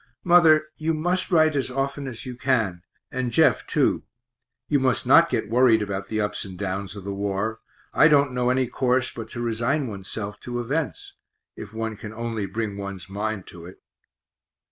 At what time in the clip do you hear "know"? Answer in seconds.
8.33-8.49